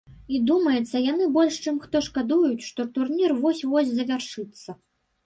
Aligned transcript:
І, 0.35 0.37
думаецца, 0.51 1.01
яны 1.11 1.27
больш 1.35 1.59
чым 1.65 1.77
хто 1.83 2.01
шкадуюць, 2.05 2.67
што 2.69 2.87
турнір 2.97 3.37
вось-вось 3.45 3.93
завяршыцца. 3.99 4.69